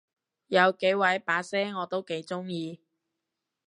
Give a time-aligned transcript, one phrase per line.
[0.47, 2.81] 有幾位把聲我都幾中意